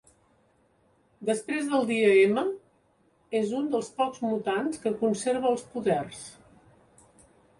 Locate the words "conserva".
5.05-5.51